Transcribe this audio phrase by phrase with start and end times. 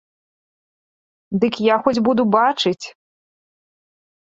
[1.43, 2.85] Дык я хоць буду бачыць.